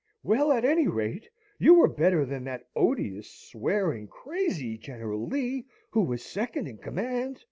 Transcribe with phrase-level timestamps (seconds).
[0.23, 1.29] "Well, at any rate,
[1.59, 7.39] you were better than that odious, swearing, crazy General Lee, who was second in command!"